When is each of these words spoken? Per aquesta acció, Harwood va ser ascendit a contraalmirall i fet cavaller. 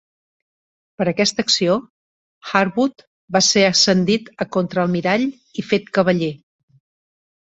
Per 0.99 1.05
aquesta 1.09 1.43
acció, 1.47 1.75
Harwood 2.61 3.03
va 3.37 3.41
ser 3.49 3.65
ascendit 3.67 4.33
a 4.45 4.49
contraalmirall 4.57 5.27
i 5.63 5.67
fet 5.73 5.93
cavaller. 5.99 6.31